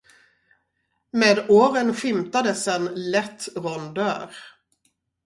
[1.11, 4.29] Med åren skymtades en lätt rondör.